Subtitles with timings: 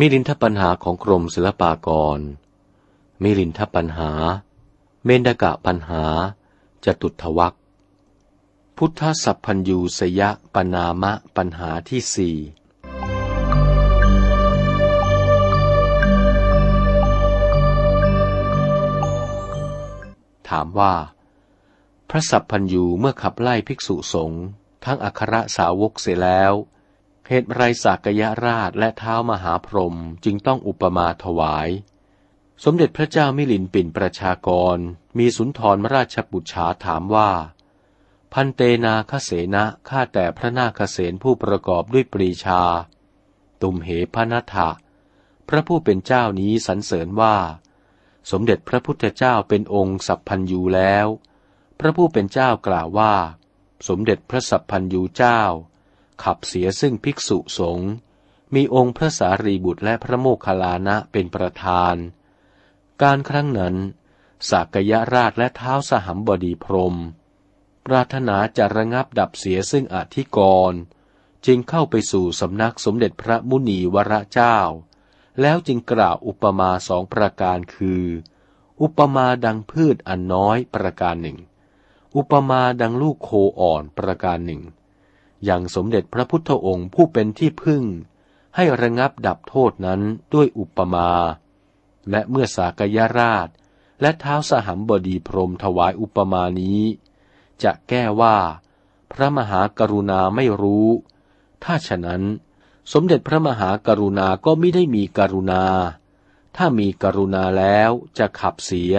[0.00, 1.88] มิลินทปัญหาของกรมศิลปาก
[2.18, 2.20] ร
[3.22, 4.10] มิลินทปัญหา
[5.04, 6.04] เมนดกะปัญหา
[6.84, 7.54] จตุทวัก
[8.76, 12.36] พุทธสัพพัญยูสยะปนามะปัญหาที่สี่
[20.48, 20.94] ถามว่า
[22.08, 24.44] พระสัพพัญยูเมื่อขับไล่ภิกษุสงฆ์
[24.84, 26.52] ทั้งอัครสาวกเสียแล้ว
[27.30, 31.68] เหตุไรสากยราชและเท้ามหาพรหมจึงต้องอุปมาถวาย
[32.64, 34.76] สมเด็จพระเจ้ามิลินปินประชากร
[35.18, 37.30] มีสุนทรมราชบุตรฉาถามว่า
[38.32, 42.62] พันเตนาคเสนะข้าแต่พระนาคเสนผู้ประกอบด้วยปรีชา
[43.62, 44.68] ตุมเหพนัทะ
[45.48, 47.36] พระผู้เป็นเจ้านี้สรรเสริญว่า
[48.30, 51.06] สมเด็จพระพุทธเจ้าเป็นองค์สัพพัญยูแล้ว
[51.80, 53.14] พระผู้เป็นเจ้ากล่าวว่า
[53.88, 55.42] สมเด็จพระสัพพัญยูเจ้า
[56.24, 57.90] ขับเสียซึ่งภิกษุสงฆ์
[58.54, 61.94] มีองค์พระสารีบุตรและพระโมคคัลลานะเป็นประธาน
[63.02, 63.76] การครั้งนั้น
[64.50, 66.96] สากยราชและเท้าสหัมบดีพรม
[67.86, 70.38] ปรารถนาจะระงับดับเสียซึ่งอธิก
[70.70, 70.72] ร
[71.46, 74.58] จึงเข้าไปสู่สำนักสมเด็จพระมุนีวรเจ้า
[75.40, 78.04] แล้วจึงกล่าวอุปมาสองประการคือ
[78.82, 81.38] อุปมาดังพืชอันน้อยประการหนึ่ง
[82.16, 83.30] อุปมาดังลูกโค
[83.60, 84.62] อ่อนประการหนึ่ง
[85.44, 87.84] อย่างสมเด็จพระพุทธองค์ผู้เป็นที่พึ่ง
[88.56, 90.00] ให้ระงับดับโทษนั้น
[90.34, 91.10] ด้วยอุปมา
[92.10, 93.48] และเมื่อสากยราช
[94.00, 96.82] และเท้าสหัมบดีพรมถวายอุปมานี้
[97.62, 98.36] จะแก้ว่า
[99.12, 100.88] พระมหากรุณาไม่รู้
[101.64, 102.22] ถ้าฉะนั้น
[102.92, 105.64] สมเด็จพระมหากรุณาก็ไม่ได้มีกรุณา
[106.56, 108.94] ถ้ามีกรุณาแล้วจะขับเสีย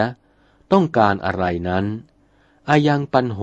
[0.72, 1.86] ต้องการอะไรนั้น
[2.70, 3.42] อายังปัญโห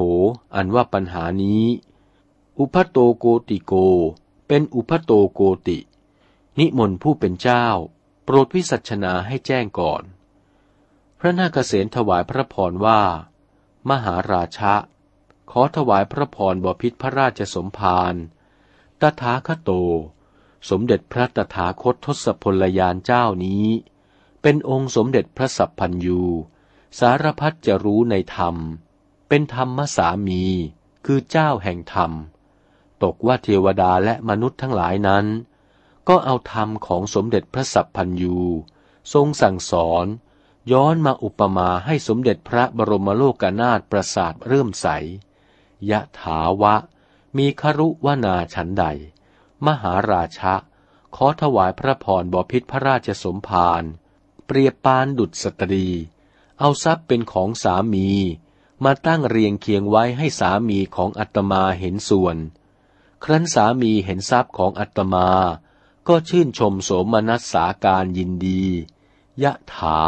[0.54, 1.64] อันว่าปัญหานี้
[2.58, 3.72] อุพัโตโกติโก
[4.48, 5.78] เป็นอุพัโตโกติ
[6.58, 7.66] นิมนต์ผู้เป็นเจ้า
[8.24, 10.02] โปรดวิสัชนาให้แจ้งก่อน
[11.18, 13.00] พระนาคเษนถวายพระพรว่า
[13.88, 14.74] มหาราชะ
[15.50, 18.14] ขอถวายพระพรบพิษพระราชสมภาร
[19.00, 19.70] ตถาคโต
[20.70, 23.66] สมเด็จพระตถาคตทศพลยานเจ้านี้
[24.42, 26.22] เป็นองค์สมเด็จพระสัพพัญยู
[26.98, 28.56] สารพัดจะรู้ในธรรม
[29.28, 30.44] เป็นธรรมสามี
[31.06, 32.12] คือเจ้าแห่งธรรม
[33.02, 35.26] ตกว่าเทวดาและมนุษย์ทั้งหลายนั้น
[36.08, 38.38] ก็เอาธรรมของสมเด็จพระสัพพัญยู
[39.12, 40.06] ทรงสั่งสอน
[40.72, 44.86] ย้อนมาอุปมาให้สมเด็จพระบรมโลกนาถประสาทเริ่มใส
[45.90, 46.74] ยะถาวะ
[47.36, 48.84] มีครุวนาฉันใด
[49.66, 50.54] มหาราชะ
[51.16, 53.82] ขอถวายพระพรบพิษพระราชสมภาร
[54.46, 55.86] เปรียบปานดุจสตรี
[56.58, 58.08] เอาทรัพย์เป็นของสามี
[58.84, 62.36] มาตั้งเรียงเคียงไว้ให้สามีของอัตมาเห็นส่วน
[63.28, 65.30] ครั้นสามีเห็นทรัพย์ของอัตมา
[66.08, 68.64] ก็ชื่นชมโสมนัสสาการยินดี
[69.42, 69.98] ยะถา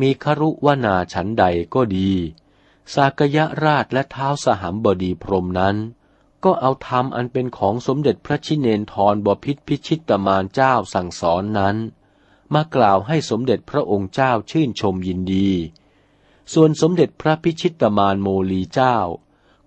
[0.00, 1.44] มีครุวนาฉันใด
[1.74, 2.12] ก็ดี
[2.94, 5.76] สากยราชและเท้าสหัมบดีพรมนั้น
[6.44, 11.76] ก็เอาธรรมอันเป็นของสมเด็จพระชินเนนทรบพิษพิชิตมานเจ้าสั่งสอนนั้น
[12.54, 15.50] มากล่าวให้สมเด็จพระองค์เจ้าชื่นชมยินดี
[16.52, 18.96] ส่วนสมเด็จพระพิชิตมานโมลีเจ้า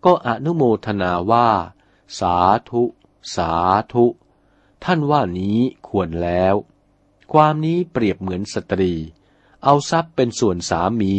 [0.05, 1.49] ก็อนุโมทนาว่า
[2.19, 2.37] สา
[2.69, 2.83] ธุ
[3.35, 3.51] สา
[3.93, 4.05] ธุ
[4.83, 6.55] ท่านว่านี้ควรแล้ว
[7.33, 8.93] ความนี้เปรียบเหมือนสตรี
[9.63, 11.15] เอาทรัพย์เป็นส่วนสามี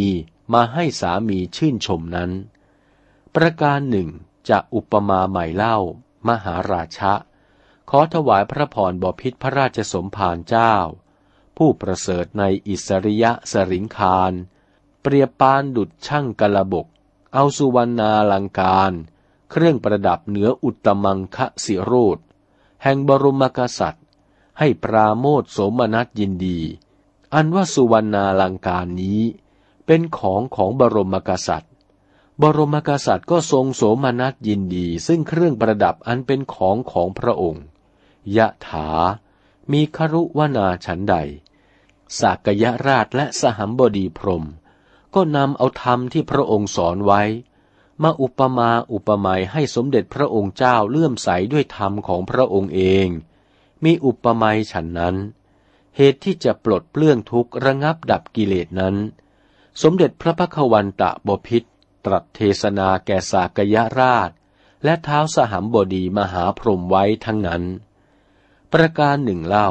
[0.52, 2.30] มาให้สามีชื่นชมนั้น
[3.34, 4.08] ประการหนึ่ง
[4.48, 5.78] จะอุปมาใหม่เล่า
[6.28, 7.12] มหาราชะ
[7.90, 10.74] ขอถวายพระพรบพิษพระราชสมภารเจ้า
[11.56, 14.32] ผู้ประเสริฐในอิสริยะสริงคาร
[15.02, 16.86] เปรียบปานดุดช่างกระบก
[17.34, 18.92] เอาสุวรรณาลังการ
[19.50, 22.18] เครื่องประดับเหนืออุตมังคะสิโรธ
[22.82, 24.04] แห่งบรมกษัตริย์
[24.58, 26.58] ให้ปราโมทโสมนัสยินดี
[27.34, 29.22] อันว่าสุวรรณาลังการนี้
[29.86, 31.72] เป็นของของบรมกษัตริย์
[32.42, 37.64] บรมกษัตริย์ก็ทรงโสมนัสยินดี ซึ่งเครื่องประดับอันเป็นของของพระองค์
[38.36, 38.88] ยะถา
[39.72, 41.14] มีครุวนาฉันใด
[42.18, 44.44] สากยราชและสหัมบดีพรม
[45.14, 47.22] ก็นำเอาธรรมที่พระองค์สอนไว้
[48.02, 53.08] มาอุปมาอุปไมยให้สมเด็จพระองค์เจ้าเลื่อมใสด้วยธรรมของพระองค์เอง
[53.84, 55.16] มีอุปไมยฉันนั้น
[55.96, 58.96] เหตุที่จะปลดเปลื้องทุกข์ระงับดับกิเลสนั้น
[59.82, 61.62] สมเด็จพระพักวันตะบพิษ
[62.04, 64.30] ตรัสเทศนาแก่สากยราช
[64.84, 67.62] และเท้าสหัมบดีมหาพรหมไว้ทั้งนั้น
[68.72, 69.68] ประการหนึ่งเล่า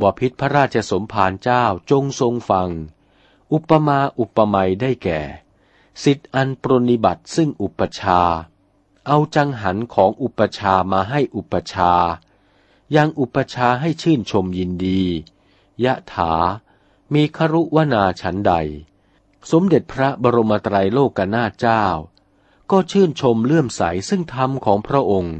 [0.00, 2.70] บพิษพระราชสมภารเจ้าจงทรงฟัง
[3.52, 5.20] อุปมาอุปไมยได้แก่
[6.02, 8.20] สิทธิอันปรนิบัติซึ่งอุปชา
[9.06, 11.92] เอาจังหันของอุปชามาให้อุปชา
[12.96, 15.02] ยังอุปชาให้ชื่นชมยินดี
[15.84, 16.32] ยะถา
[17.14, 18.52] มีครุวนาฉันใด
[19.50, 21.84] สมเด็จพระบรมไตรโลกนาถเจ้า
[22.70, 25.38] ก็ชื่นชมเลื่อมใสซึ่งธรรมของพระองค์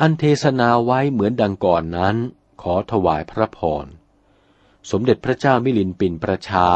[0.00, 2.16] อันเทศนาไว้เหมือนดังก่อนนั้น
[2.62, 3.86] ขอถวายพระพร
[4.90, 6.68] สมเด็จพระเจ้ามิลินปินประชา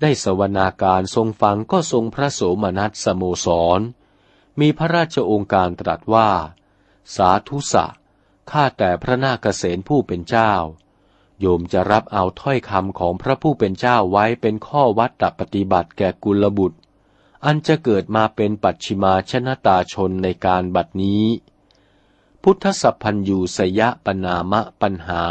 [0.00, 3.46] ได้สวนาการทรงฟังก็ทรงพระโสมนัสสโมส
[3.78, 3.80] ร
[4.60, 6.30] มีพระราชองค์การตรัสว่า
[7.16, 7.86] สาธุสะ
[8.50, 10.52] ข้าแต่พระนาคเษนผู้เป็นเจ้า
[11.40, 16.78] โยมจะรับเอาถ้อยคำของพระผู้เป็นเจ้าไว้เป็นข้อวัดตปฏิบัติแก่กุลบุตร
[17.44, 21.24] อันจะเกิดมาเป็นปัจฉิมาชนะตาชนในการบัดนี้
[22.42, 25.24] พุทธสัพพัญยูสยะปนามะปัญหา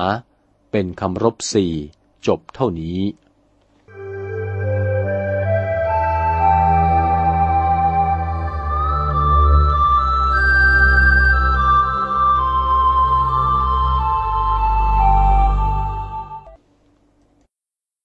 [0.72, 1.74] เป็นคำรบสี่
[2.28, 3.00] จบเท่านี้